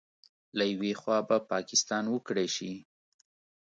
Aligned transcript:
له 0.57 0.63
یوې 0.73 0.93
خوا 1.01 1.17
به 1.27 1.37
پاکستان 1.51 2.03
وکړې 2.09 2.47
شي 2.55 2.71